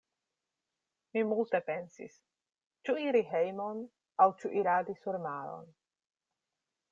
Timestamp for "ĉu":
2.89-2.95, 4.41-4.53